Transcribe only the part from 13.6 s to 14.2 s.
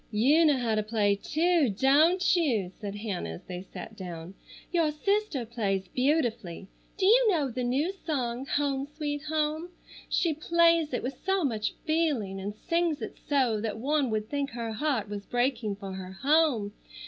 that one